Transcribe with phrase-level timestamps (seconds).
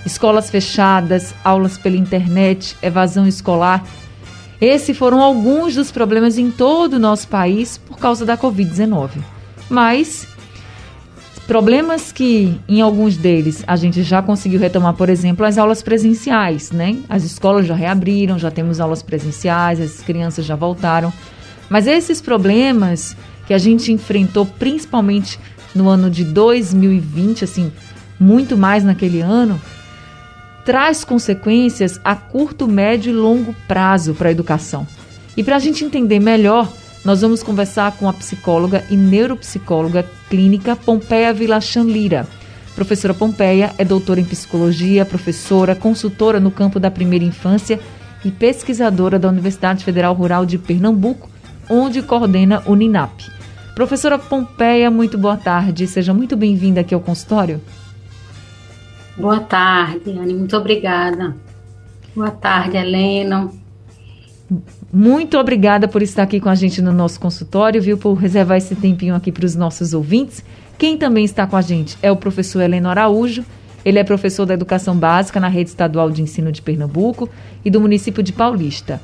[0.05, 3.83] Escolas fechadas, aulas pela internet, evasão escolar.
[4.59, 9.11] Esses foram alguns dos problemas em todo o nosso país por causa da Covid-19.
[9.69, 10.27] Mas
[11.45, 16.71] problemas que em alguns deles a gente já conseguiu retomar, por exemplo, as aulas presenciais,
[16.71, 16.97] né?
[17.07, 21.13] As escolas já reabriram, já temos aulas presenciais, as crianças já voltaram.
[21.69, 23.15] Mas esses problemas
[23.45, 25.39] que a gente enfrentou principalmente
[25.75, 27.71] no ano de 2020, assim,
[28.19, 29.61] muito mais naquele ano,
[30.67, 34.85] traz consequências a curto, médio e longo prazo para a educação.
[35.37, 36.69] E para a gente entender melhor,
[37.05, 42.27] nós vamos conversar com a psicóloga e neuropsicóloga clínica Pompeia Vilachan Lira.
[42.75, 47.79] Professora Pompeia é doutora em psicologia, professora, consultora no campo da primeira infância
[48.25, 51.29] e pesquisadora da Universidade Federal Rural de Pernambuco,
[51.69, 53.21] onde coordena o NINAP.
[53.73, 55.87] Professora Pompeia, muito boa tarde.
[55.87, 57.61] Seja muito bem-vinda aqui ao consultório.
[59.17, 60.33] Boa tarde, Anne.
[60.33, 61.35] Muito obrigada.
[62.15, 63.49] Boa tarde, Helena.
[64.93, 67.97] Muito obrigada por estar aqui com a gente no nosso consultório, viu?
[67.97, 70.43] Por reservar esse tempinho aqui para os nossos ouvintes.
[70.77, 73.43] Quem também está com a gente é o professor Heleno Araújo.
[73.83, 77.29] Ele é professor da Educação Básica na Rede Estadual de Ensino de Pernambuco
[77.65, 79.01] e do município de Paulista.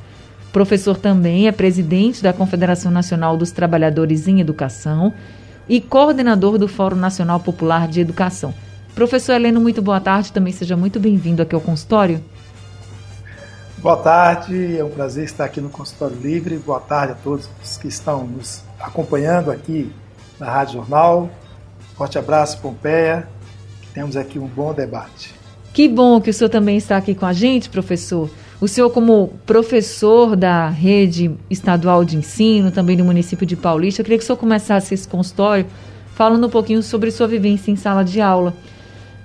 [0.52, 5.12] Professor também é presidente da Confederação Nacional dos Trabalhadores em Educação
[5.68, 8.54] e coordenador do Fórum Nacional Popular de Educação.
[8.94, 12.22] Professor Heleno, muito boa tarde, também seja muito bem-vindo aqui ao consultório.
[13.78, 16.56] Boa tarde, é um prazer estar aqui no Consultório Livre.
[16.58, 17.48] Boa tarde a todos
[17.80, 19.92] que estão nos acompanhando aqui
[20.38, 21.28] na Rádio Jornal.
[21.96, 23.28] Forte abraço, Pompeia.
[23.92, 25.34] Temos aqui um bom debate.
[25.72, 28.30] Que bom que o senhor também está aqui com a gente, professor.
[28.60, 34.04] O senhor, como professor da rede estadual de ensino, também do município de Paulista, eu
[34.04, 35.66] queria que o senhor começasse esse consultório
[36.14, 38.54] falando um pouquinho sobre sua vivência em sala de aula.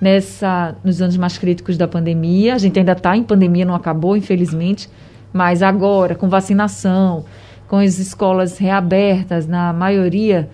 [0.00, 4.16] Nessa, nos anos mais críticos da pandemia, a gente ainda está em pandemia, não acabou,
[4.16, 4.88] infelizmente,
[5.32, 7.24] mas agora, com vacinação,
[7.68, 10.48] com as escolas reabertas na maioria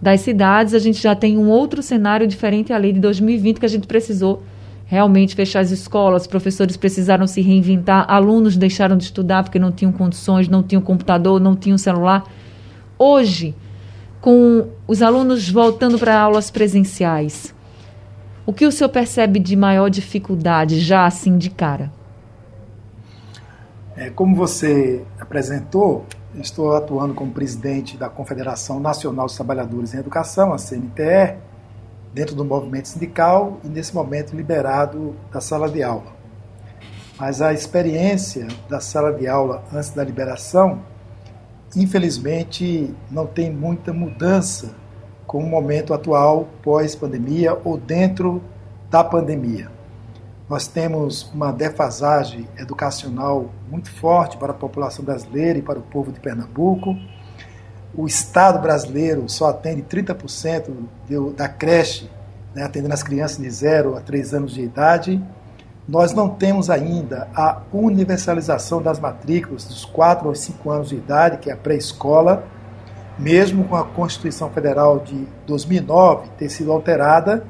[0.00, 3.66] das cidades, a gente já tem um outro cenário diferente à lei de 2020 que
[3.66, 4.42] a gente precisou
[4.84, 9.90] realmente fechar as escolas, professores precisaram se reinventar, alunos deixaram de estudar porque não tinham
[9.90, 12.24] condições, não tinham computador, não tinham celular.
[12.98, 13.54] Hoje,
[14.20, 17.54] com os alunos voltando para aulas presenciais,
[18.44, 21.92] o que o senhor percebe de maior dificuldade já assim de cara?
[23.96, 30.52] É, como você apresentou, estou atuando como presidente da Confederação Nacional dos Trabalhadores em Educação,
[30.52, 31.36] a CNTE,
[32.12, 36.12] dentro do movimento sindical e nesse momento liberado da sala de aula.
[37.18, 40.80] Mas a experiência da sala de aula antes da liberação,
[41.76, 44.74] infelizmente, não tem muita mudança
[45.32, 48.40] com o momento atual pós-pandemia ou dentro
[48.88, 49.68] da pandemia.
[50.48, 56.12] Nós temos uma defasagem educacional muito forte para a população brasileira e para o povo
[56.12, 56.94] de Pernambuco
[57.94, 60.70] o Estado brasileiro só atende 30%
[61.36, 62.10] da creche,
[62.54, 65.22] né, atendendo as crianças de 0 a 3 anos de idade.
[65.86, 71.38] Nós não temos ainda a universalização das matrículas dos 4 aos 5 anos de idade,
[71.38, 72.44] que é a pré-escola,
[73.18, 77.46] mesmo com a Constituição Federal de 2009 ter sido alterada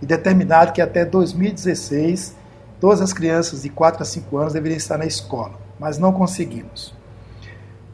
[0.00, 2.36] e determinado que até 2016
[2.80, 6.94] todas as crianças de 4 a 5 anos deveriam estar na escola, mas não conseguimos.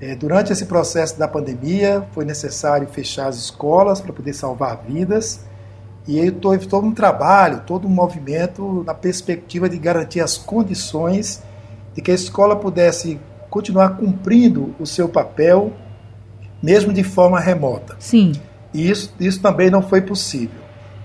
[0.00, 5.44] É, durante esse processo da pandemia, foi necessário fechar as escolas para poder salvar vidas.
[6.08, 11.42] E aí houve todo um trabalho, todo um movimento na perspectiva de garantir as condições
[11.94, 15.72] de que a escola pudesse continuar cumprindo o seu papel,
[16.62, 17.96] mesmo de forma remota.
[17.98, 18.32] Sim.
[18.72, 20.60] E isso, isso também não foi possível.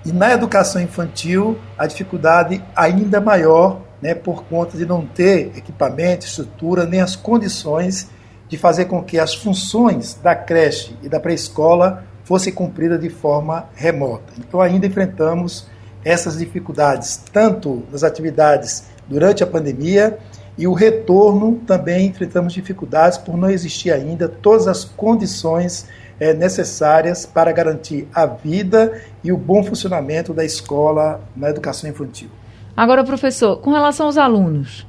[0.05, 6.25] E na educação infantil, a dificuldade ainda maior, né, por conta de não ter equipamento,
[6.25, 8.09] estrutura, nem as condições
[8.47, 13.67] de fazer com que as funções da creche e da pré-escola fossem cumpridas de forma
[13.73, 14.33] remota.
[14.37, 15.67] Então, ainda enfrentamos
[16.03, 20.19] essas dificuldades, tanto nas atividades durante a pandemia
[20.57, 25.87] e o retorno também enfrentamos dificuldades por não existir ainda todas as condições
[26.19, 32.29] é, necessárias para garantir a vida e o bom funcionamento da escola na educação infantil.
[32.75, 34.85] Agora, professor, com relação aos alunos,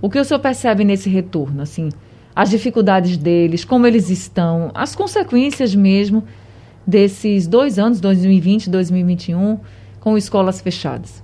[0.00, 1.62] o que o senhor percebe nesse retorno?
[1.62, 1.88] Assim,
[2.34, 6.22] as dificuldades deles, como eles estão, as consequências mesmo
[6.86, 9.58] desses dois anos, 2020 e 2021,
[10.00, 11.22] com escolas fechadas?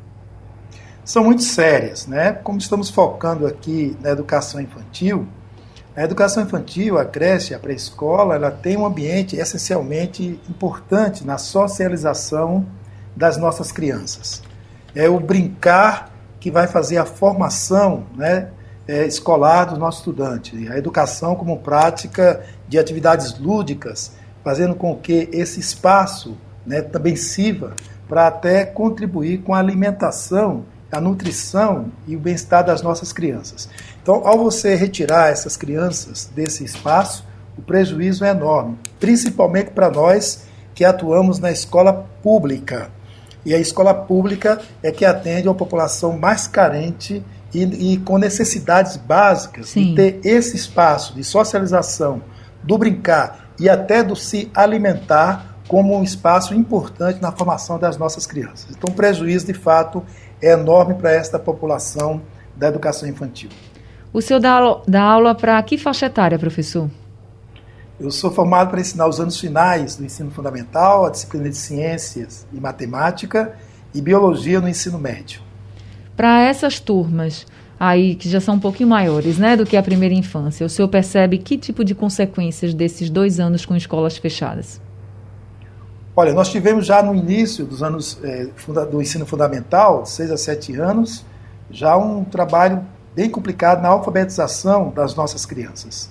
[1.05, 2.33] São muito sérias, né?
[2.33, 5.27] Como estamos focando aqui na educação infantil,
[5.97, 12.67] a educação infantil, a creche, a pré-escola, ela tem um ambiente essencialmente importante na socialização
[13.15, 14.43] das nossas crianças.
[14.93, 16.11] É o brincar
[16.41, 18.49] que vai fazer a formação né,
[18.89, 20.69] é, escolar do nosso estudante.
[20.69, 26.37] A educação como prática de atividades lúdicas, fazendo com que esse espaço
[26.67, 27.75] né, também sirva
[28.09, 33.69] para até contribuir com a alimentação, a nutrição e o bem-estar das nossas crianças.
[34.03, 37.25] Então, ao você retirar essas crianças desse espaço,
[37.59, 40.45] o prejuízo é enorme, principalmente para nós
[40.75, 42.91] que atuamos na escola pública.
[43.45, 48.97] E a escola pública é que atende a população mais carente e, e com necessidades
[48.97, 49.91] básicas Sim.
[49.91, 52.23] de ter esse espaço de socialização,
[52.63, 58.27] do brincar e até do se alimentar como um espaço importante na formação das nossas
[58.27, 58.67] crianças.
[58.71, 60.03] Então, o prejuízo, de fato,
[60.45, 62.21] é enorme para esta população
[62.55, 63.49] da educação infantil.
[64.13, 66.89] O senhor dá aula, dá aula para que faixa etária, professor?
[67.99, 72.47] Eu sou formado para ensinar os anos finais do ensino fundamental, a disciplina de ciências
[72.53, 73.55] e matemática
[73.95, 75.41] e biologia no ensino médio.
[76.17, 77.47] Para essas turmas
[77.79, 80.89] aí que já são um pouquinho maiores, né, do que a primeira infância, o senhor
[80.89, 84.81] percebe que tipo de consequências desses dois anos com escolas fechadas?
[86.17, 88.47] Olha, nós tivemos já no início dos anos é,
[88.85, 91.25] do ensino fundamental, 6 a 7 anos,
[91.69, 96.09] já um trabalho bem complicado na alfabetização das nossas crianças.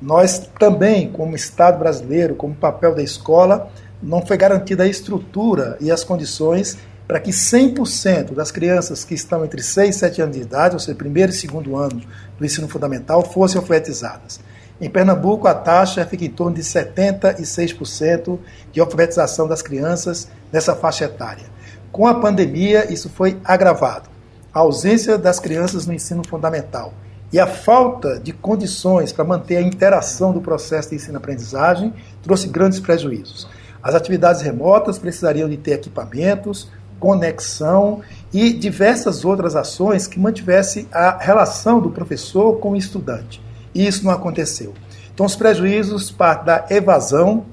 [0.00, 3.70] Nós também, como Estado brasileiro, como papel da escola,
[4.02, 9.44] não foi garantida a estrutura e as condições para que 100% das crianças que estão
[9.44, 12.00] entre 6 e 7 anos de idade, ou seja, primeiro e segundo ano
[12.38, 14.40] do ensino fundamental, fossem alfabetizadas.
[14.80, 18.38] Em Pernambuco, a taxa fica em torno de 76%
[18.72, 21.44] de alfabetização das crianças nessa faixa etária.
[21.92, 24.14] Com a pandemia, isso foi agravado
[24.54, 26.94] a ausência das crianças no ensino fundamental
[27.32, 31.92] e a falta de condições para manter a interação do processo de ensino-aprendizagem
[32.22, 33.48] trouxe grandes prejuízos.
[33.82, 38.00] As atividades remotas precisariam de ter equipamentos, conexão
[38.32, 43.42] e diversas outras ações que mantivessem a relação do professor com o estudante.
[43.74, 44.74] E isso não aconteceu.
[45.12, 47.46] Então, os prejuízos partem da evasão,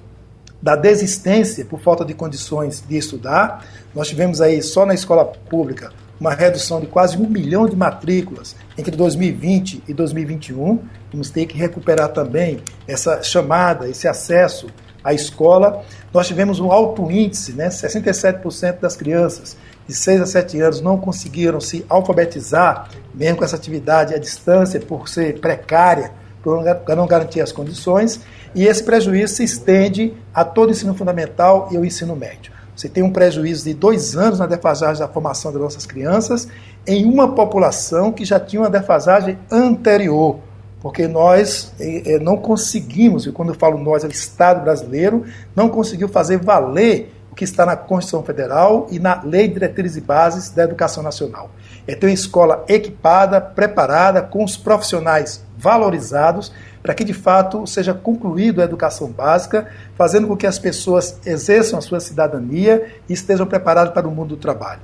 [0.61, 3.65] da desistência por falta de condições de estudar.
[3.95, 8.55] Nós tivemos aí, só na escola pública, uma redução de quase um milhão de matrículas
[8.77, 10.79] entre 2020 e 2021.
[11.11, 14.67] Vamos ter que recuperar também essa chamada, esse acesso
[15.03, 15.83] à escola.
[16.13, 17.69] Nós tivemos um alto índice, né?
[17.69, 19.57] 67% das crianças
[19.87, 24.79] de 6 a 7 anos não conseguiram se alfabetizar, mesmo com essa atividade à distância,
[24.79, 26.11] por ser precária,
[26.43, 26.63] por
[26.95, 28.21] não garantir as condições,
[28.53, 32.51] e esse prejuízo se estende a todo o ensino fundamental e o ensino médio.
[32.75, 36.47] Você tem um prejuízo de dois anos na defasagem da formação das nossas crianças
[36.87, 40.39] em uma população que já tinha uma defasagem anterior.
[40.81, 45.23] Porque nós é, não conseguimos, e quando eu falo nós, é o Estado brasileiro,
[45.55, 49.97] não conseguiu fazer valer o que está na Constituição Federal e na Lei de Diretrizes
[49.97, 51.49] e Bases da Educação Nacional.
[51.87, 56.51] É ter uma escola equipada, preparada, com os profissionais valorizados,
[56.83, 61.79] para que de fato seja concluída a educação básica, fazendo com que as pessoas exerçam
[61.79, 64.81] a sua cidadania e estejam preparadas para o mundo do trabalho.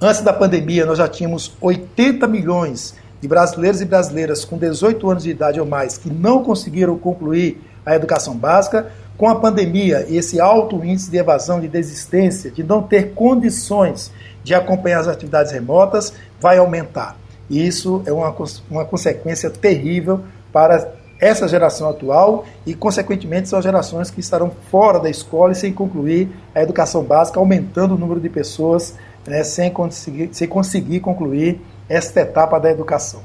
[0.00, 5.22] Antes da pandemia, nós já tínhamos 80 milhões de brasileiros e brasileiras com 18 anos
[5.22, 8.90] de idade ou mais que não conseguiram concluir a educação básica.
[9.16, 14.12] Com a pandemia e esse alto índice de evasão, de desistência, de não ter condições
[14.42, 17.16] de acompanhar as atividades remotas, vai aumentar.
[17.48, 18.34] E isso é uma,
[18.70, 20.20] uma consequência terrível
[20.52, 25.72] para essa geração atual e, consequentemente, são gerações que estarão fora da escola e sem
[25.72, 31.60] concluir a educação básica, aumentando o número de pessoas né, sem, conseguir, sem conseguir concluir
[31.88, 33.20] esta etapa da educação.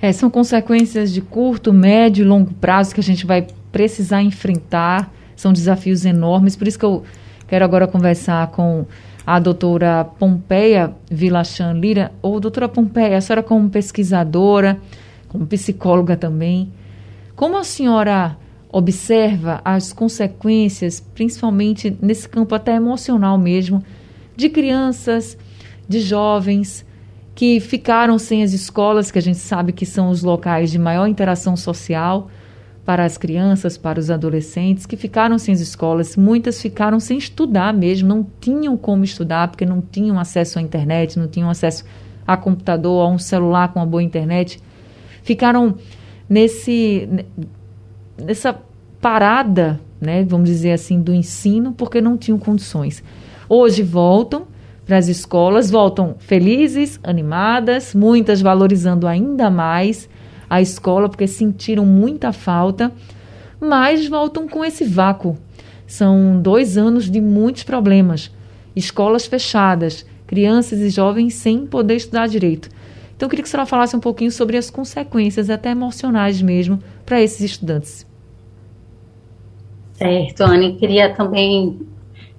[0.00, 5.12] É, são consequências de curto, médio e longo prazo que a gente vai precisar enfrentar.
[5.34, 7.02] São desafios enormes, por isso que eu
[7.48, 8.86] quero agora conversar com
[9.26, 12.12] a doutora Pompeia Vilachan Lira.
[12.20, 14.78] Ou doutora Pompeia, a senhora como pesquisadora,
[15.28, 16.72] como psicóloga também,
[17.34, 18.36] como a senhora
[18.70, 23.82] observa as consequências, principalmente nesse campo até emocional mesmo,
[24.36, 25.36] de crianças,
[25.88, 26.84] de jovens
[27.34, 31.06] que ficaram sem as escolas, que a gente sabe que são os locais de maior
[31.06, 32.30] interação social
[32.84, 37.72] para as crianças, para os adolescentes, que ficaram sem as escolas, muitas ficaram sem estudar
[37.72, 41.84] mesmo, não tinham como estudar porque não tinham acesso à internet, não tinham acesso
[42.26, 44.60] a computador, a um celular com uma boa internet
[45.22, 45.76] ficaram
[46.28, 47.08] nesse
[48.18, 48.58] nessa
[49.00, 53.04] parada né, vamos dizer assim, do ensino, porque não tinham condições.
[53.48, 54.48] Hoje voltam
[54.84, 60.10] para as escolas, voltam felizes, animadas, muitas valorizando ainda mais
[60.52, 62.92] a escola, porque sentiram muita falta,
[63.58, 65.38] mas voltam com esse vácuo.
[65.86, 68.30] São dois anos de muitos problemas.
[68.76, 72.68] Escolas fechadas, crianças e jovens sem poder estudar direito.
[73.16, 76.78] Então, eu queria que a senhora falasse um pouquinho sobre as consequências, até emocionais mesmo,
[77.06, 78.06] para esses estudantes.
[79.94, 80.76] Certo, Anne.
[80.76, 81.80] Queria também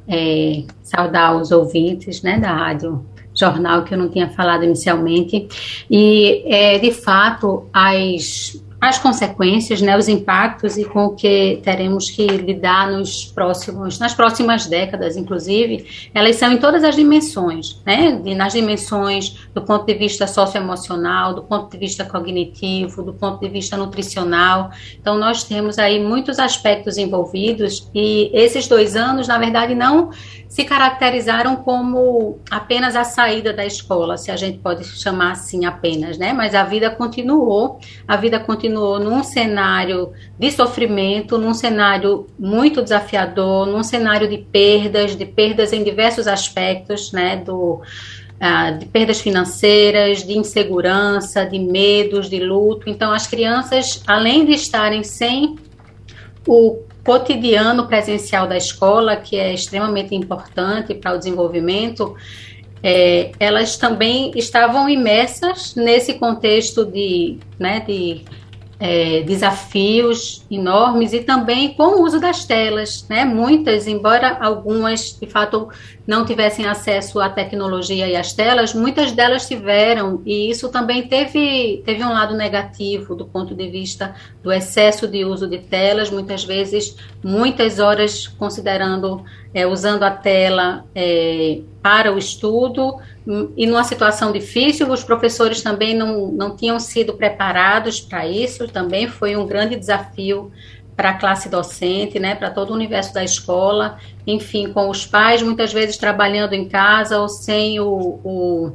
[0.07, 3.03] é, saudar os ouvintes né, da Rádio
[3.35, 5.47] Jornal, que eu não tinha falado inicialmente.
[5.89, 12.11] E, é, de fato, as as consequências, né, os impactos e com o que teremos
[12.11, 18.21] que lidar nos próximos, nas próximas décadas, inclusive, elas são em todas as dimensões, né,
[18.35, 23.47] nas dimensões do ponto de vista socioemocional, do ponto de vista cognitivo, do ponto de
[23.47, 24.71] vista nutricional.
[24.99, 30.09] Então, nós temos aí muitos aspectos envolvidos e esses dois anos, na verdade, não
[30.53, 36.15] se caracterizaram como apenas a saída da escola, se a gente pode chamar assim apenas,
[36.15, 36.31] né?
[36.31, 43.65] Mas a vida continuou, a vida continuou num cenário de sofrimento, num cenário muito desafiador,
[43.67, 47.37] num cenário de perdas, de perdas em diversos aspectos, né?
[47.37, 47.81] Do
[48.33, 52.89] Uh, de perdas financeiras, de insegurança, de medos, de luto.
[52.89, 55.55] Então, as crianças, além de estarem sem
[56.45, 62.15] o cotidiano presencial da escola, que é extremamente importante para o desenvolvimento,
[62.81, 68.25] é, elas também estavam imersas nesse contexto de, né, de
[68.79, 73.23] é, desafios enormes e também com o uso das telas, né?
[73.23, 75.69] Muitas, embora algumas de fato
[76.05, 80.21] não tivessem acesso à tecnologia e às telas, muitas delas tiveram.
[80.25, 85.23] E isso também teve teve um lado negativo do ponto de vista do excesso de
[85.23, 92.17] uso de telas, muitas vezes muitas horas considerando é, usando a tela é, para o
[92.17, 92.97] estudo.
[93.55, 99.07] E numa situação difícil, os professores também não, não tinham sido preparados para isso, também
[99.07, 100.51] foi um grande desafio
[100.95, 105.41] para a classe docente, né, para todo o universo da escola, enfim, com os pais
[105.41, 108.71] muitas vezes trabalhando em casa ou sem o, o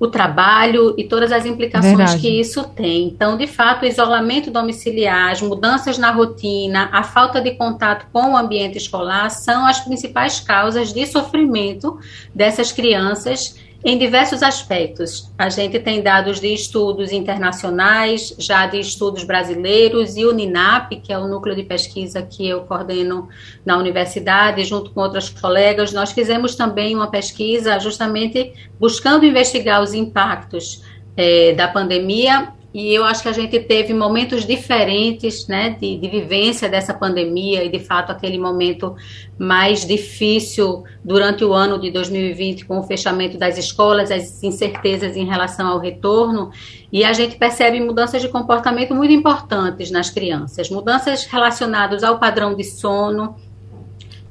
[0.00, 2.20] o trabalho e todas as implicações Verdade.
[2.20, 3.08] que isso tem.
[3.08, 8.32] Então, de fato, o isolamento domiciliar, as mudanças na rotina, a falta de contato com
[8.32, 11.98] o ambiente escolar são as principais causas de sofrimento
[12.32, 15.30] dessas crianças em diversos aspectos.
[15.38, 21.12] A gente tem dados de estudos internacionais, já de estudos brasileiros, e o NINAP, que
[21.12, 23.28] é o núcleo de pesquisa que eu coordeno
[23.64, 29.94] na universidade, junto com outras colegas, nós fizemos também uma pesquisa justamente buscando investigar os
[29.94, 30.82] impactos
[31.16, 36.08] é, da pandemia e eu acho que a gente teve momentos diferentes, né, de, de,
[36.08, 38.94] vivência dessa pandemia e, de fato, aquele momento
[39.38, 45.24] mais difícil durante o ano de 2020, com o fechamento das escolas, as incertezas em
[45.24, 46.50] relação ao retorno,
[46.92, 52.54] e a gente percebe mudanças de comportamento muito importantes nas crianças, mudanças relacionadas ao padrão
[52.54, 53.34] de sono,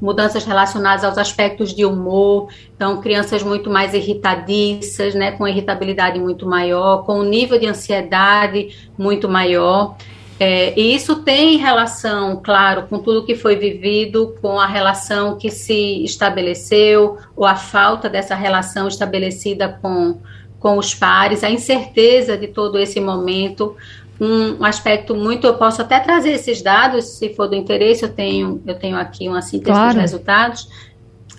[0.02, 6.46] mudanças relacionadas aos aspectos de humor, então crianças muito mais irritadiças, né, com irritabilidade muito
[6.46, 9.96] maior, com um nível de ansiedade muito maior.
[10.40, 15.50] É, e isso tem relação, claro, com tudo que foi vivido, com a relação que
[15.50, 20.20] se estabeleceu, ou a falta dessa relação estabelecida com,
[20.60, 23.76] com os pares, a incerteza de todo esse momento,
[24.20, 28.62] um aspecto muito, eu posso até trazer esses dados, se for do interesse, eu tenho,
[28.66, 29.94] eu tenho aqui uma síntese claro.
[29.94, 30.70] dos resultados,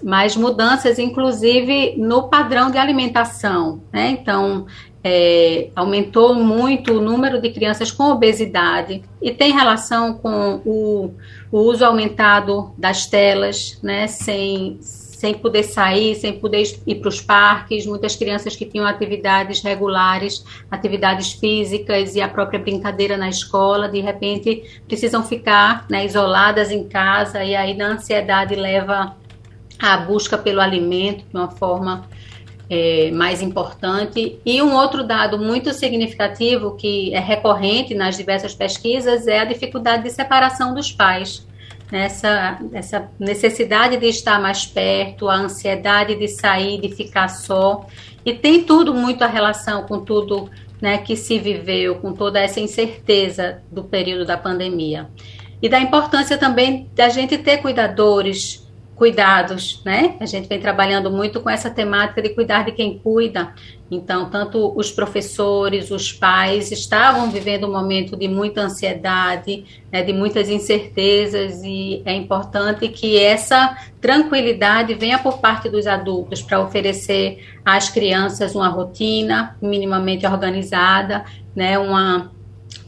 [0.03, 4.11] mas mudanças, inclusive, no padrão de alimentação, né?
[4.11, 4.67] Então,
[5.03, 11.15] é, aumentou muito o número de crianças com obesidade e tem relação com o,
[11.51, 14.07] o uso aumentado das telas, né?
[14.07, 14.79] Sem,
[15.19, 20.45] sem poder sair, sem poder ir para os parques, muitas crianças que tinham atividades regulares,
[20.71, 26.89] atividades físicas e a própria brincadeira na escola, de repente precisam ficar né, isoladas em
[26.89, 29.17] casa e aí na ansiedade leva
[29.77, 32.07] à busca pelo alimento de uma forma
[32.71, 34.39] é, mais importante.
[34.47, 40.05] E um outro dado muito significativo que é recorrente nas diversas pesquisas é a dificuldade
[40.05, 41.48] de separação dos pais
[41.91, 47.87] nessa essa necessidade de estar mais perto, a ansiedade de sair, de ficar só.
[48.25, 52.61] E tem tudo muito a relação com tudo né, que se viveu, com toda essa
[52.61, 55.09] incerteza do período da pandemia.
[55.61, 60.17] E da importância também da gente ter cuidadores, cuidados, né?
[60.21, 63.55] A gente vem trabalhando muito com essa temática de cuidar de quem cuida.
[63.91, 70.13] Então, tanto os professores, os pais estavam vivendo um momento de muita ansiedade, né, de
[70.13, 77.43] muitas incertezas, e é importante que essa tranquilidade venha por parte dos adultos para oferecer
[77.65, 81.25] às crianças uma rotina minimamente organizada,
[81.57, 82.31] né, uma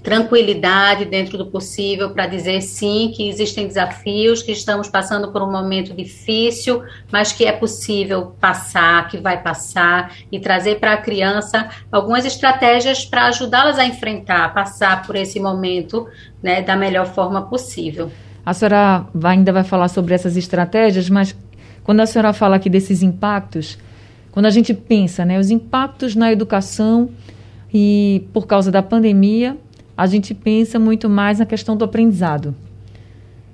[0.03, 5.51] tranquilidade dentro do possível para dizer sim que existem desafios, que estamos passando por um
[5.51, 11.69] momento difícil, mas que é possível passar, que vai passar e trazer para a criança
[11.93, 16.09] algumas estratégias para ajudá-las a enfrentar, passar por esse momento,
[16.43, 18.11] né, da melhor forma possível.
[18.45, 21.37] A senhora ainda vai falar sobre essas estratégias, mas
[21.85, 23.79] quando a senhora fala aqui desses impactos,
[24.33, 27.11] quando a gente pensa, né, os impactos na educação
[27.73, 29.57] e por causa da pandemia
[30.01, 32.55] a gente pensa muito mais na questão do aprendizado.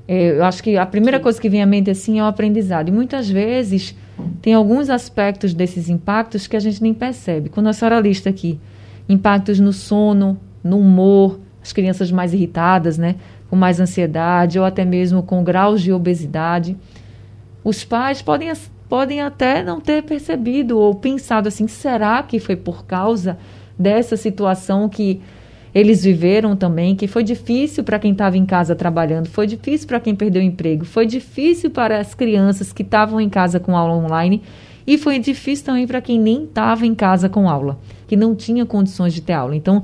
[0.06, 2.88] É, eu acho que a primeira coisa que vem à mente assim é o aprendizado.
[2.88, 3.96] E muitas vezes
[4.40, 7.48] tem alguns aspectos desses impactos que a gente nem percebe.
[7.48, 8.60] Quando a senhora lista aqui
[9.08, 13.16] impactos no sono, no humor, as crianças mais irritadas, né,
[13.50, 16.76] com mais ansiedade ou até mesmo com graus de obesidade,
[17.64, 18.52] os pais podem,
[18.88, 23.36] podem até não ter percebido ou pensado assim: será que foi por causa
[23.76, 25.20] dessa situação que
[25.76, 30.00] eles viveram também, que foi difícil para quem estava em casa trabalhando, foi difícil para
[30.00, 33.94] quem perdeu o emprego, foi difícil para as crianças que estavam em casa com aula
[33.94, 34.42] online
[34.86, 37.78] e foi difícil também para quem nem estava em casa com aula,
[38.08, 39.54] que não tinha condições de ter aula.
[39.54, 39.82] Então,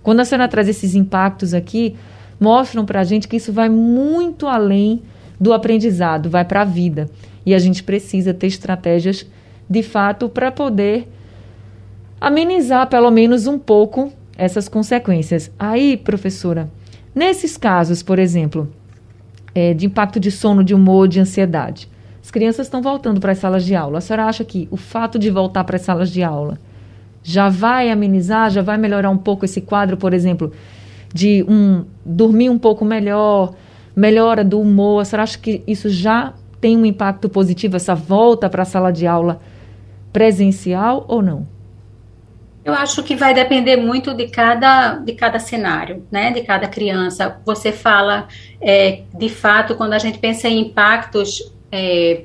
[0.00, 1.96] quando a senhora traz esses impactos aqui,
[2.38, 5.02] mostram para a gente que isso vai muito além
[5.40, 7.10] do aprendizado, vai para a vida.
[7.44, 9.26] E a gente precisa ter estratégias,
[9.68, 11.08] de fato, para poder
[12.20, 15.50] amenizar pelo menos um pouco essas consequências.
[15.58, 16.70] Aí, professora,
[17.14, 18.68] nesses casos, por exemplo,
[19.54, 21.88] é, de impacto de sono, de humor, de ansiedade,
[22.22, 23.98] as crianças estão voltando para as salas de aula.
[23.98, 26.58] A senhora acha que o fato de voltar para as salas de aula
[27.22, 30.52] já vai amenizar, já vai melhorar um pouco esse quadro, por exemplo,
[31.12, 33.54] de um dormir um pouco melhor,
[33.94, 35.02] melhora do humor?
[35.02, 38.92] A senhora acha que isso já tem um impacto positivo, essa volta para a sala
[38.92, 39.40] de aula
[40.12, 41.46] presencial ou não?
[42.64, 46.30] Eu acho que vai depender muito de cada, de cada cenário, né?
[46.30, 47.40] De cada criança.
[47.44, 48.28] Você fala,
[48.60, 52.22] é, de fato, quando a gente pensa em impactos é,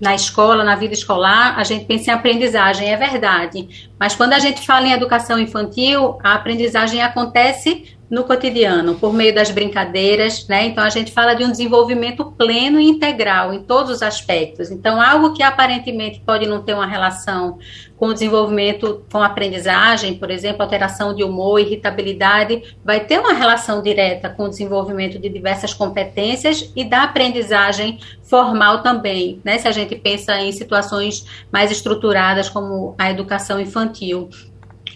[0.00, 3.88] na escola, na vida escolar, a gente pensa em aprendizagem, é verdade.
[3.98, 9.34] Mas quando a gente fala em educação infantil, a aprendizagem acontece no cotidiano, por meio
[9.34, 10.66] das brincadeiras, né?
[10.66, 14.70] Então a gente fala de um desenvolvimento pleno e integral em todos os aspectos.
[14.70, 17.58] Então, algo que aparentemente pode não ter uma relação
[17.96, 23.32] com o desenvolvimento, com a aprendizagem, por exemplo, alteração de humor, irritabilidade, vai ter uma
[23.32, 29.58] relação direta com o desenvolvimento de diversas competências e da aprendizagem formal também, né?
[29.58, 34.28] Se a gente pensa em situações mais estruturadas como a educação infantil.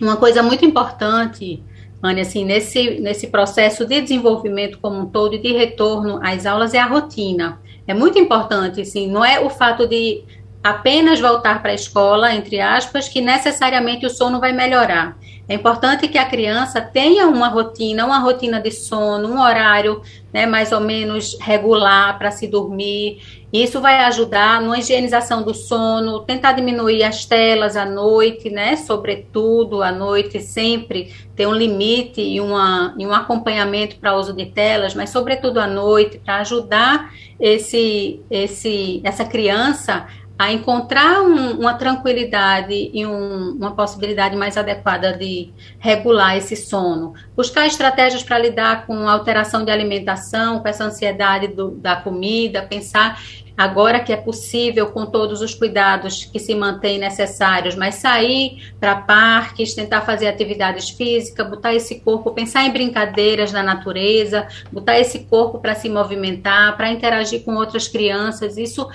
[0.00, 1.62] Uma coisa muito importante
[2.02, 6.72] Anne, assim, nesse, nesse processo de desenvolvimento como um todo e de retorno às aulas
[6.72, 7.60] é a rotina.
[7.86, 10.24] É muito importante, assim, não é o fato de
[10.62, 15.16] apenas voltar para a escola, entre aspas, que necessariamente o sono vai melhorar.
[15.50, 20.00] É importante que a criança tenha uma rotina, uma rotina de sono, um horário
[20.32, 23.20] né, mais ou menos regular para se dormir.
[23.52, 28.76] Isso vai ajudar na higienização do sono, tentar diminuir as telas à noite, né?
[28.76, 34.46] Sobretudo à noite, sempre ter um limite e, uma, e um acompanhamento para uso de
[34.46, 40.06] telas, mas sobretudo à noite, para ajudar esse, esse, essa criança
[40.40, 47.12] a encontrar um, uma tranquilidade e um, uma possibilidade mais adequada de regular esse sono.
[47.36, 53.20] Buscar estratégias para lidar com alteração de alimentação, com essa ansiedade do, da comida, pensar
[53.54, 58.96] agora que é possível, com todos os cuidados que se mantêm necessários, mas sair para
[58.96, 65.18] parques, tentar fazer atividades físicas, botar esse corpo, pensar em brincadeiras na natureza, botar esse
[65.26, 68.88] corpo para se movimentar, para interagir com outras crianças, isso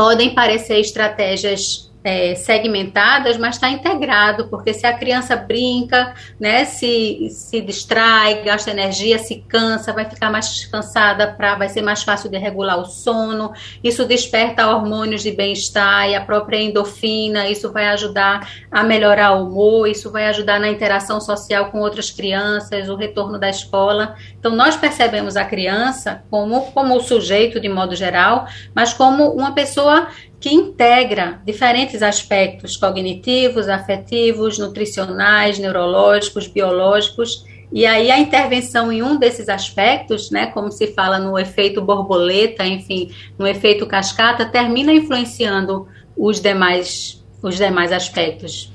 [0.00, 7.28] podem parecer estratégias é, segmentadas, mas está integrado, porque se a criança brinca, né, se,
[7.30, 12.30] se distrai, gasta energia, se cansa, vai ficar mais cansada, pra, vai ser mais fácil
[12.30, 13.52] de regular o sono,
[13.84, 19.46] isso desperta hormônios de bem-estar e a própria endorfina, isso vai ajudar a melhorar o
[19.46, 24.14] humor, isso vai ajudar na interação social com outras crianças, o retorno da escola.
[24.38, 29.52] Então, nós percebemos a criança como, como o sujeito, de modo geral, mas como uma
[29.52, 30.08] pessoa
[30.40, 39.16] que integra diferentes aspectos cognitivos, afetivos, nutricionais, neurológicos, biológicos, e aí a intervenção em um
[39.16, 45.86] desses aspectos, né, como se fala no efeito borboleta, enfim, no efeito cascata, termina influenciando
[46.16, 48.70] os demais os demais aspectos.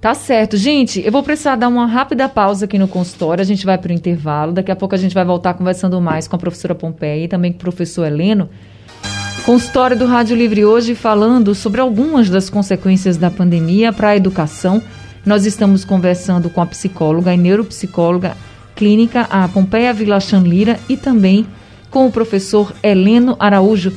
[0.00, 0.56] Tá certo.
[0.56, 3.42] Gente, eu vou precisar dar uma rápida pausa aqui no consultório.
[3.42, 4.52] A gente vai para o intervalo.
[4.52, 7.50] Daqui a pouco a gente vai voltar conversando mais com a professora Pompeia e também
[7.50, 8.48] com o professor Heleno.
[9.46, 14.82] Consultório do Rádio Livre hoje falando sobre algumas das consequências da pandemia para a educação.
[15.24, 18.36] Nós estamos conversando com a psicóloga e neuropsicóloga
[18.74, 21.46] clínica, a Pompeia Vila Lira, e também
[21.92, 23.92] com o professor Heleno Araújo.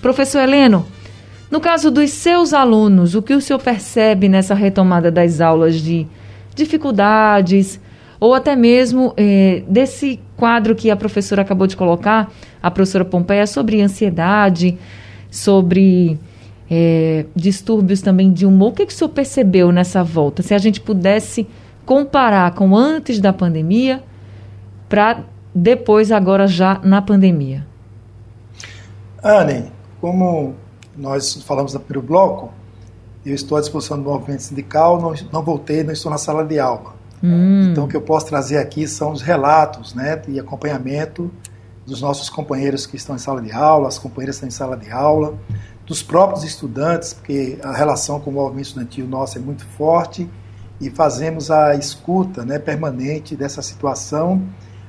[0.00, 0.86] Professor Heleno,
[1.50, 6.06] no caso dos seus alunos, o que o senhor percebe nessa retomada das aulas de
[6.54, 7.80] dificuldades
[8.20, 12.28] ou até mesmo eh, desse quadro que a professora acabou de colocar,
[12.60, 14.76] a professora Pompeia, sobre ansiedade,
[15.30, 16.18] sobre
[16.68, 18.70] eh, distúrbios também de humor.
[18.70, 20.42] O que, que o senhor percebeu nessa volta?
[20.42, 21.46] Se a gente pudesse
[21.86, 24.02] comparar com antes da pandemia
[24.88, 25.22] para
[25.54, 27.64] depois, agora já na pandemia.
[29.22, 30.56] Anne, como
[30.96, 32.52] nós falamos no primeiro bloco,
[33.24, 36.58] eu estou à disposição do movimento sindical, não, não voltei, não estou na sala de
[36.58, 37.00] aula.
[37.22, 37.70] Hum.
[37.70, 41.30] Então, o que eu posso trazer aqui são os relatos né, de acompanhamento
[41.86, 44.76] dos nossos companheiros que estão em sala de aula, as companheiras que estão em sala
[44.76, 45.38] de aula,
[45.86, 50.28] dos próprios estudantes, porque a relação com o movimento estudantil nosso é muito forte
[50.80, 54.42] e fazemos a escuta né, permanente dessa situação,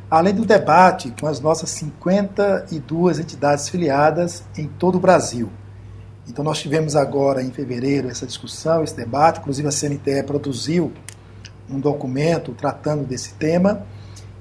[0.10, 5.50] além do debate com as nossas 52 entidades filiadas em todo o Brasil.
[6.28, 10.91] Então nós tivemos agora em fevereiro essa discussão, esse debate, inclusive a CNTE produziu
[11.69, 13.86] um documento tratando desse tema,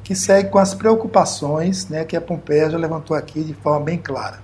[0.02, 3.98] que segue com as preocupações né, que a Pompeia já levantou aqui de forma bem
[3.98, 4.40] clara.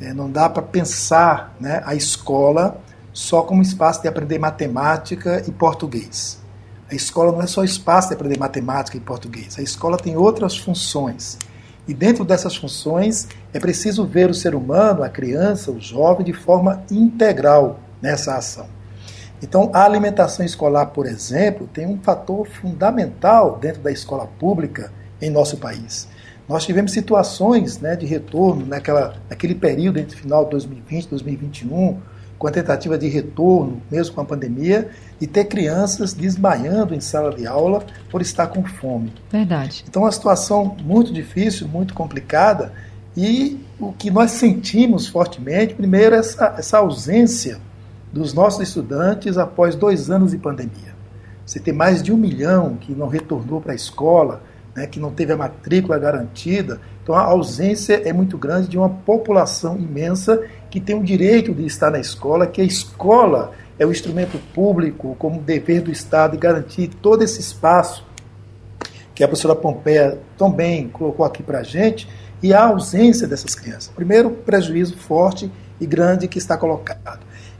[0.00, 2.80] É, não dá para pensar né, a escola
[3.12, 6.38] só como espaço de aprender matemática e português.
[6.90, 9.58] A escola não é só espaço de aprender matemática e português.
[9.58, 11.38] A escola tem outras funções.
[11.86, 16.32] E dentro dessas funções, é preciso ver o ser humano, a criança, o jovem, de
[16.32, 18.77] forma integral nessa ação.
[19.42, 25.30] Então, a alimentação escolar, por exemplo, tem um fator fundamental dentro da escola pública em
[25.30, 26.08] nosso país.
[26.48, 32.00] Nós tivemos situações né, de retorno naquela, naquele período entre final de 2020 e 2021,
[32.38, 34.88] com a tentativa de retorno, mesmo com a pandemia,
[35.20, 39.12] e ter crianças desmaiando em sala de aula por estar com fome.
[39.30, 39.84] Verdade.
[39.88, 42.72] Então, uma situação muito difícil, muito complicada,
[43.16, 47.60] e o que nós sentimos fortemente, primeiro, é essa, essa ausência
[48.12, 50.96] dos nossos estudantes após dois anos de pandemia.
[51.44, 54.42] Você tem mais de um milhão que não retornou para a escola,
[54.74, 56.80] né, que não teve a matrícula garantida.
[57.02, 61.64] Então a ausência é muito grande de uma população imensa que tem o direito de
[61.64, 66.38] estar na escola, que a escola é o instrumento público como dever do Estado de
[66.38, 68.06] garantir todo esse espaço
[69.18, 72.08] que a professora Pompeia também colocou aqui para a gente,
[72.40, 73.90] e a ausência dessas crianças.
[73.92, 77.18] Primeiro, prejuízo forte e grande que está colocado.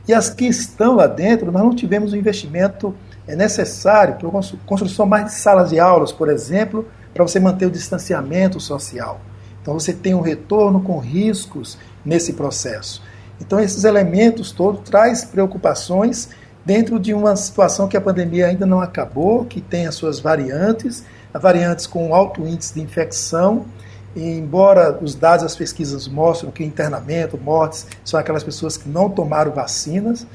[0.09, 2.95] E as que estão lá dentro, nós não tivemos o investimento
[3.27, 7.67] é necessário para a construção mais de salas de aulas, por exemplo, para você manter
[7.67, 9.21] o distanciamento social.
[9.61, 13.03] Então você tem um retorno com riscos nesse processo.
[13.39, 16.31] Então esses elementos todos traz preocupações
[16.65, 21.05] dentro de uma situação que a pandemia ainda não acabou, que tem as suas variantes,
[21.35, 23.67] variantes com alto índice de infecção,
[24.21, 29.53] embora os dados das pesquisas mostrem que internamento, mortes, são aquelas pessoas que não tomaram
[29.53, 30.27] vacinas,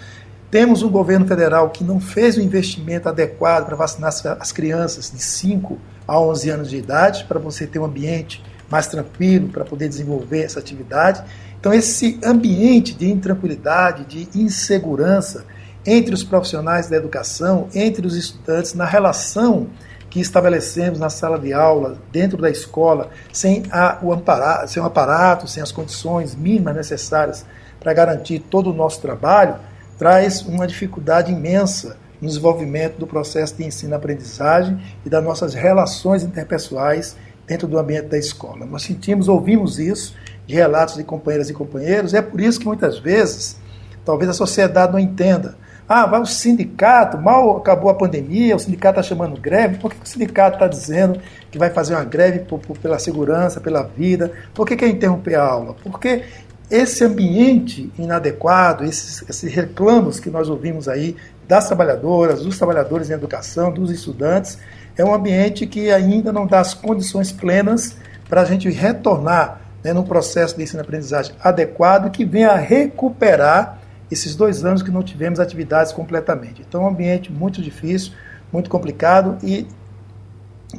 [0.50, 5.19] temos um governo federal que não fez o investimento adequado para vacinar as crianças de
[5.19, 9.89] 5 a 11 anos de idade, para você ter um ambiente mais tranquilo para poder
[9.89, 11.24] desenvolver essa atividade.
[11.60, 15.46] Então, esse ambiente de intranquilidade, de insegurança
[15.86, 19.67] entre os profissionais da educação, entre os estudantes, na relação
[20.13, 24.86] que estabelecemos na sala de aula, dentro da escola, sem, a, o amparato, sem o
[24.86, 27.43] aparato, sem as condições mínimas necessárias
[27.80, 29.56] para garantir todo o nosso trabalho,
[29.97, 37.17] traz uma dificuldade imensa no desenvolvimento do processo de ensino-aprendizagem e das nossas relações interpessoais
[37.47, 38.67] dentro do ambiente da escola.
[38.67, 40.13] Nós sentimos, ouvimos isso
[40.45, 43.58] de relatos de companheiras e companheiros, é por isso que muitas vezes,
[44.06, 45.58] talvez a sociedade não entenda.
[45.88, 50.04] Ah, vai o sindicato, mal acabou a pandemia, o sindicato está chamando greve, por que
[50.04, 51.19] o sindicato está dizendo
[51.52, 54.32] que vai fazer uma greve por, por, pela segurança, pela vida?
[54.54, 55.76] Por que quer interromper a aula?
[55.84, 56.24] Porque
[56.72, 61.15] esse ambiente inadequado, esses, esses reclamos que nós ouvimos aí
[61.48, 64.58] das trabalhadoras, dos trabalhadores em educação, dos estudantes,
[64.98, 67.98] é um ambiente que ainda não dá as condições plenas
[68.30, 73.80] para a gente retornar né, num processo de ensino-aprendizagem adequado que venha a recuperar
[74.13, 76.63] esses dois anos que não tivemos atividades completamente.
[76.67, 78.13] Então é um ambiente muito difícil,
[78.52, 79.67] muito complicado e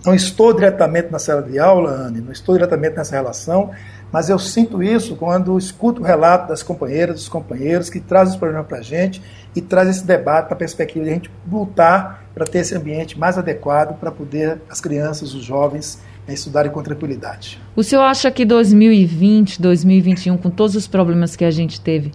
[0.05, 3.71] não estou diretamente na sala de aula, Anne, não estou diretamente nessa relação,
[4.11, 8.39] mas eu sinto isso quando escuto o relato das companheiras, dos companheiros que trazem os
[8.39, 9.23] problemas para a gente
[9.55, 13.19] e traz esse debate para a perspectiva de a gente lutar para ter esse ambiente
[13.19, 17.61] mais adequado para poder as crianças, os jovens né, estudarem com tranquilidade.
[17.77, 22.13] O senhor acha que 2020, 2021, com todos os problemas que a gente teve,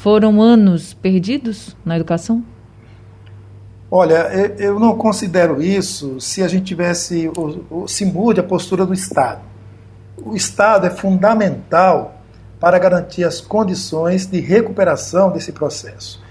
[0.00, 2.42] foram anos perdidos na educação?
[3.90, 7.30] Olha, eu não considero isso se a gente tivesse,
[7.86, 9.42] se mude a postura do Estado.
[10.24, 12.14] O Estado é fundamental
[12.58, 16.22] para garantir as condições de recuperação desse processo.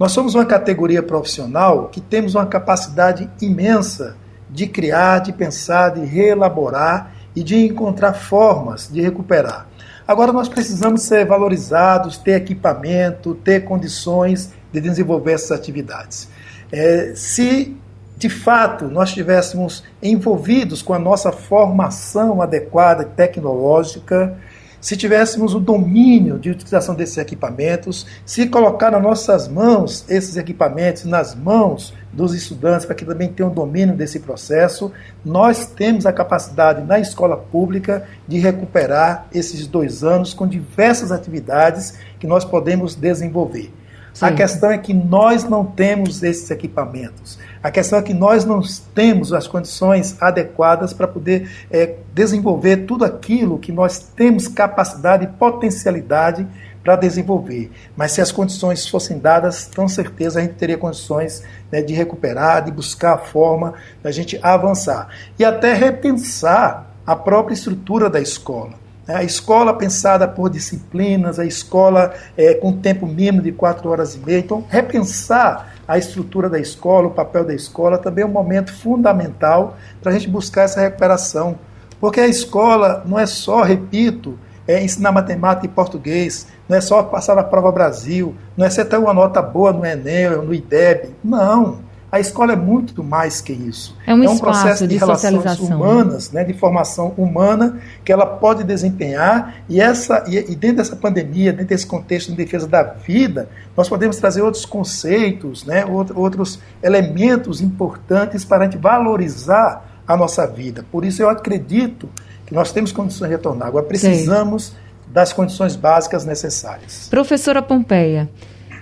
[0.00, 4.16] Nós somos uma categoria profissional que temos uma capacidade imensa
[4.50, 9.68] de criar, de pensar, de reelaborar e de encontrar formas de recuperar.
[10.06, 16.28] Agora nós precisamos ser valorizados, ter equipamento, ter condições de desenvolver essas atividades.
[16.70, 17.76] É, se
[18.16, 24.38] de fato nós estivéssemos envolvidos com a nossa formação adequada tecnológica,
[24.82, 31.04] se tivéssemos o domínio de utilização desses equipamentos, se colocar nas nossas mãos esses equipamentos,
[31.04, 34.90] nas mãos dos estudantes, para que também tenham domínio desse processo,
[35.24, 41.94] nós temos a capacidade na escola pública de recuperar esses dois anos com diversas atividades
[42.18, 43.72] que nós podemos desenvolver.
[44.12, 44.26] Sim.
[44.26, 47.38] A questão é que nós não temos esses equipamentos.
[47.62, 48.60] A questão é que nós não
[48.94, 55.28] temos as condições adequadas para poder é, desenvolver tudo aquilo que nós temos capacidade e
[55.28, 56.46] potencialidade
[56.82, 57.70] para desenvolver.
[57.96, 62.64] Mas se as condições fossem dadas, com certeza a gente teria condições né, de recuperar,
[62.64, 65.08] de buscar a forma da gente avançar.
[65.38, 68.82] E até repensar a própria estrutura da escola.
[69.06, 74.18] A escola pensada por disciplinas, a escola é, com tempo mínimo de quatro horas e
[74.18, 74.38] meia.
[74.38, 79.76] Então, repensar a estrutura da escola, o papel da escola, também é um momento fundamental
[80.00, 81.58] para a gente buscar essa recuperação.
[82.00, 87.02] Porque a escola não é só, repito, é ensinar matemática e português, não é só
[87.02, 91.10] passar na prova Brasil, não é ser ter uma nota boa no Enem, no IDEB.
[91.22, 91.80] Não.
[92.12, 93.96] A escola é muito mais que isso.
[94.06, 98.26] É um, é um processo de, de relações humanas, né, de formação humana que ela
[98.26, 102.82] pode desempenhar e essa e, e, dentro dessa pandemia, dentro desse contexto de defesa da
[102.82, 110.14] vida, nós podemos trazer outros conceitos, né, outros elementos importantes para a gente valorizar a
[110.14, 110.84] nossa vida.
[110.92, 112.10] Por isso eu acredito
[112.44, 113.68] que nós temos condições de retornar.
[113.68, 114.74] Agora precisamos Sim.
[115.10, 117.08] das condições básicas necessárias.
[117.08, 118.28] Professora Pompeia,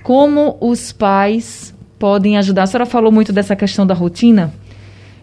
[0.03, 2.63] como os pais podem ajudar.
[2.63, 4.53] A senhora falou muito dessa questão da rotina,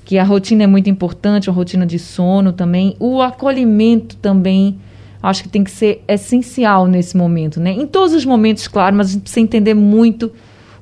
[0.06, 2.96] que a rotina é muito importante, a rotina de sono também.
[3.00, 4.78] O acolhimento também
[5.22, 7.72] acho que tem que ser essencial nesse momento, né?
[7.72, 10.32] Em todos os momentos, claro, mas a gente precisa entender muito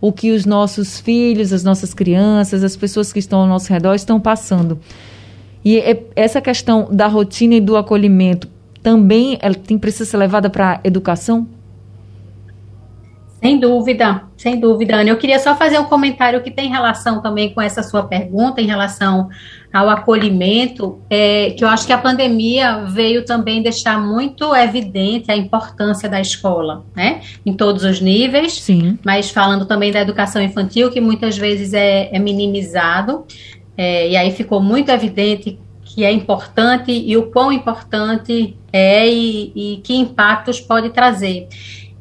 [0.02, 3.96] o que os nossos filhos, as nossas crianças, as pessoas que estão ao nosso redor
[3.96, 4.78] estão passando.
[5.64, 8.50] E é, essa questão da rotina e do acolhimento
[8.84, 11.48] também ela tem, precisa ser levada para a educação?
[13.42, 15.10] Sem dúvida, sem dúvida, Ana.
[15.10, 18.66] Eu queria só fazer um comentário que tem relação também com essa sua pergunta em
[18.66, 19.30] relação
[19.72, 25.36] ao acolhimento, é, que eu acho que a pandemia veio também deixar muito evidente a
[25.36, 27.22] importância da escola, né?
[27.46, 28.98] Em todos os níveis, Sim.
[29.04, 33.26] mas falando também da educação infantil, que muitas vezes é, é minimizado,
[33.78, 39.52] é, e aí ficou muito evidente que é importante e o quão importante é e,
[39.56, 41.48] e que impactos pode trazer.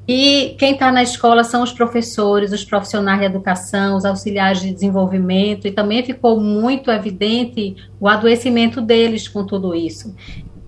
[0.06, 4.72] E quem está na escola são os professores, os profissionais de educação, os auxiliares de
[4.72, 10.14] desenvolvimento, e também ficou muito evidente o adoecimento deles com tudo isso.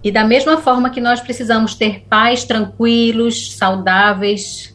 [0.02, 4.72] E da mesma forma que nós precisamos ter pais tranquilos, saudáveis,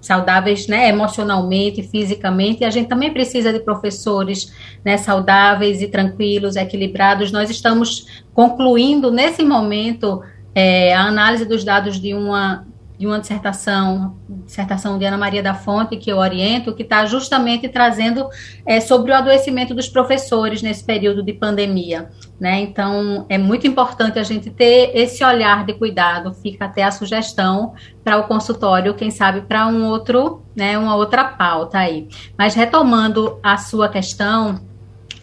[0.00, 4.52] saudáveis né, emocionalmente, fisicamente, a gente também precisa de professores
[4.84, 7.32] né, saudáveis e tranquilos, equilibrados.
[7.32, 10.20] Nós estamos concluindo nesse momento
[10.54, 15.54] é, a análise dos dados de uma de uma dissertação, dissertação de Ana Maria da
[15.54, 18.28] Fonte, que eu oriento, que está justamente trazendo
[18.64, 22.08] é, sobre o adoecimento dos professores nesse período de pandemia.
[22.38, 22.60] Né?
[22.60, 27.74] Então, é muito importante a gente ter esse olhar de cuidado, fica até a sugestão
[28.04, 32.08] para o consultório, quem sabe para um outro, né, uma outra pauta aí.
[32.38, 34.60] Mas retomando a sua questão,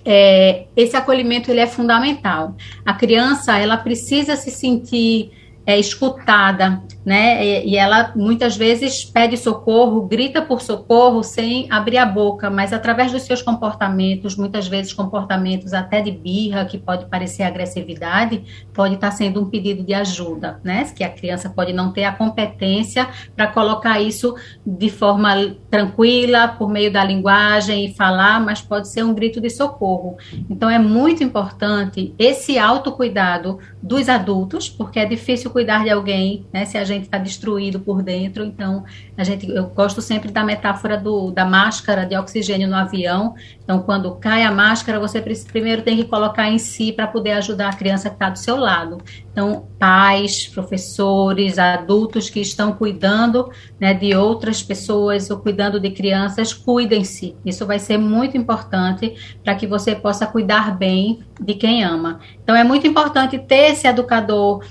[0.04, 2.56] é, esse acolhimento ele é fundamental.
[2.86, 5.32] A criança ela precisa se sentir
[5.66, 7.44] é, escutada, né?
[7.44, 12.72] E, e, ela muitas vezes pede socorro, grita por socorro sem abrir a boca, mas
[12.74, 18.96] através dos seus comportamentos, muitas vezes comportamentos até de birra, que pode parecer agressividade, pode
[18.96, 20.86] estar sendo um pedido de ajuda, né?
[20.96, 24.36] Que a criança pode não ter a competência para colocar isso
[24.66, 29.50] de forma tranquila, por meio da linguagem e falar, mas pode ser um grito de
[29.50, 30.18] socorro.
[30.50, 36.66] Então é muito importante esse autocuidado dos adultos, porque é difícil cuidar de alguém, né?
[36.66, 38.44] Se a gente está destruído por dentro.
[38.44, 38.84] Então,
[39.18, 43.36] a gente, eu gosto sempre da metáfora do, da máscara de oxigênio no avião.
[43.64, 47.70] Então, quando cai a máscara, você primeiro tem que colocar em si para poder ajudar
[47.70, 48.98] a criança que está do seu lado.
[49.32, 53.50] Então, pais, professores, adultos que estão cuidando
[53.80, 57.36] né, de outras pessoas ou cuidando de crianças, cuidem-se.
[57.46, 62.20] Isso vai ser muito importante para que você possa cuidar bem de quem ama.
[62.44, 64.64] Então, é muito importante ter esse educador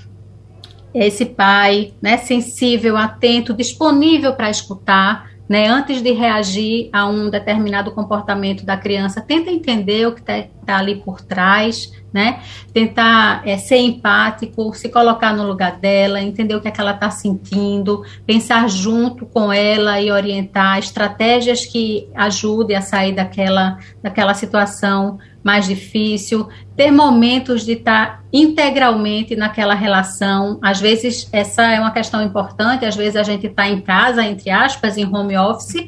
[0.93, 7.91] esse pai, né, sensível, atento, disponível para escutar, né, antes de reagir a um determinado
[7.91, 12.39] comportamento da criança, tenta entender o que está tá ali por trás, né,
[12.73, 16.91] tentar é, ser empático, se colocar no lugar dela, entender o que, é que ela
[16.91, 24.33] está sentindo, pensar junto com ela e orientar estratégias que ajudem a sair daquela, daquela
[24.33, 30.59] situação mais difícil, ter momentos de estar integralmente naquela relação.
[30.61, 34.49] Às vezes, essa é uma questão importante, às vezes a gente está em casa, entre
[34.49, 35.87] aspas, em home office,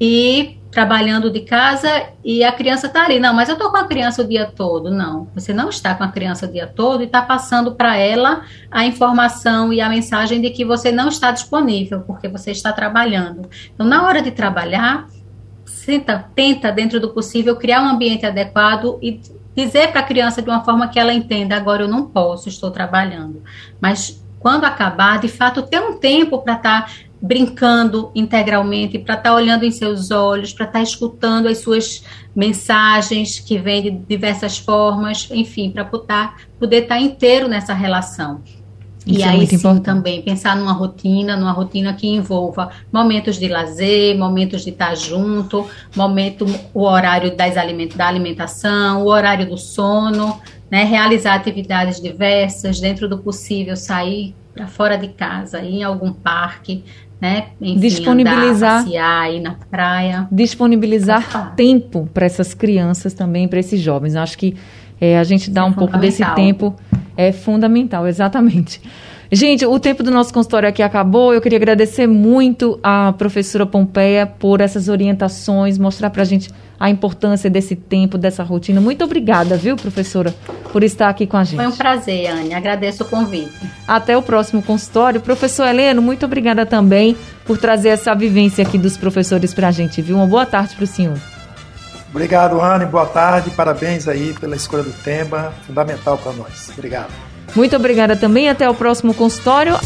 [0.00, 1.88] e trabalhando de casa
[2.24, 3.18] e a criança está ali.
[3.18, 4.90] Não, mas eu estou com a criança o dia todo.
[4.90, 8.42] Não, você não está com a criança o dia todo e está passando para ela
[8.70, 13.48] a informação e a mensagem de que você não está disponível, porque você está trabalhando.
[13.74, 15.06] Então, na hora de trabalhar,
[15.90, 19.20] tenta, tenta, dentro do possível, criar um ambiente adequado e
[19.54, 22.70] dizer para a criança de uma forma que ela entenda: agora eu não posso, estou
[22.70, 23.42] trabalhando.
[23.80, 29.30] Mas quando acabar, de fato, ter um tempo para estar tá brincando integralmente, para estar
[29.30, 32.02] tá olhando em seus olhos, para estar tá escutando as suas
[32.34, 38.42] mensagens que vêm de diversas formas, enfim, para poder estar inteiro nessa relação.
[39.10, 39.84] Isso e é aí sim importante.
[39.84, 45.66] também pensar numa rotina, numa rotina que envolva momentos de lazer, momentos de estar junto,
[45.94, 52.80] momento, o horário das aliment da alimentação, o horário do sono, né, realizar atividades diversas,
[52.80, 56.84] dentro do possível, sair para fora de casa, ir em algum parque,
[57.20, 57.48] né?
[57.60, 60.28] Enfim, disponibilizar, andar, passear, ir na praia.
[60.32, 64.16] Disponibilizar tempo para essas crianças também, para esses jovens.
[64.16, 64.56] Acho que
[65.00, 66.74] é, a gente dá é um pouco desse tempo
[67.16, 68.80] é fundamental, exatamente.
[69.32, 71.32] Gente, o tempo do nosso consultório aqui acabou.
[71.32, 76.90] Eu queria agradecer muito à professora Pompeia por essas orientações, mostrar para a gente a
[76.90, 78.80] importância desse tempo, dessa rotina.
[78.80, 80.34] Muito obrigada, viu, professora,
[80.72, 81.58] por estar aqui com a gente.
[81.58, 82.54] Foi um prazer, Anne.
[82.54, 83.52] Agradeço o convite.
[83.86, 85.20] Até o próximo consultório.
[85.20, 90.02] Professor Heleno, muito obrigada também por trazer essa vivência aqui dos professores para a gente,
[90.02, 90.16] viu?
[90.16, 91.39] Uma boa tarde para o senhor.
[92.10, 92.86] Obrigado, Anne.
[92.86, 93.50] Boa tarde.
[93.50, 95.52] Parabéns aí pela escolha do tema.
[95.66, 96.70] Fundamental para nós.
[96.70, 97.10] Obrigado.
[97.54, 98.48] Muito obrigada também.
[98.48, 99.78] Até o próximo consultório.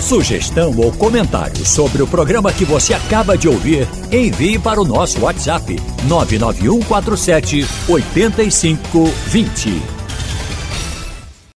[0.00, 5.22] Sugestão ou comentário sobre o programa que você acaba de ouvir, envie para o nosso
[5.22, 10.03] WhatsApp 99147 8520.